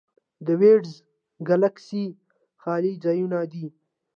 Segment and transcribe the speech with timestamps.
[0.45, 0.93] د وایډز
[1.47, 2.05] ګلکسي
[2.61, 3.65] خالي ځایونه دي.